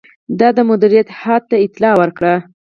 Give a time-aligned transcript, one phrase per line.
[0.39, 2.33] ده مدیره هیات ته اطلاع ورکړه.